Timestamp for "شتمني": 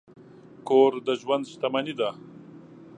1.51-1.93